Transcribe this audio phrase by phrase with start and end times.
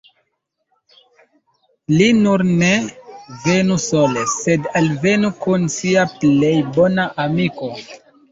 [1.97, 2.69] Li nur ne
[3.43, 7.71] venu sole, sed alvenu kun sia plej bona amiko.